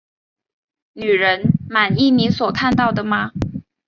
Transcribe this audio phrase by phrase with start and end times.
[0.93, 3.31] 女人，满意你所看到的吗？